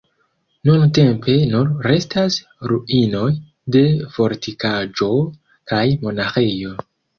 Nuntempe 0.69 1.35
nur 1.51 1.69
restas 1.87 2.37
ruinoj 2.71 3.29
de 3.77 3.85
fortikaĵo 4.17 5.13
kaj 5.75 5.85
monaĥejo. 6.09 6.77